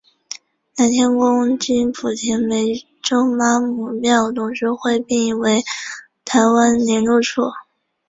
[0.77, 5.63] 南天宫经莆田湄洲妈祖庙董事会聘为
[6.25, 7.43] 台湾连络处。